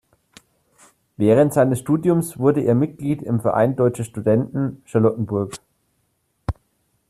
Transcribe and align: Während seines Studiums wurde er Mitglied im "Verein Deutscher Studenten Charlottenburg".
Während 1.17 1.53
seines 1.53 1.77
Studiums 1.77 2.39
wurde 2.39 2.61
er 2.61 2.73
Mitglied 2.73 3.21
im 3.21 3.39
"Verein 3.39 3.75
Deutscher 3.75 4.03
Studenten 4.03 4.81
Charlottenburg". 4.85 5.53